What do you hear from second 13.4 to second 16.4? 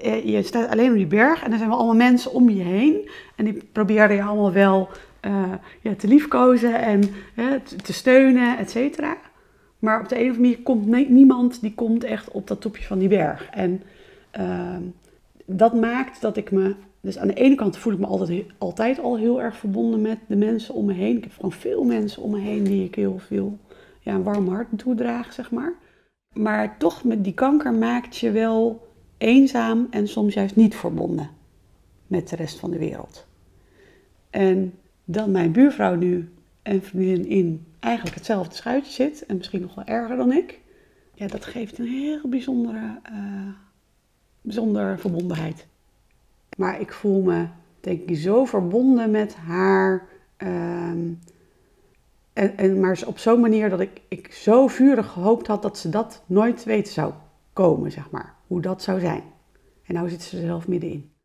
En ehm, dat maakt dat